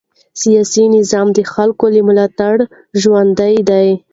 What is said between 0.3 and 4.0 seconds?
سیاسي نظام د خلکو له ملاتړ ژوندی دی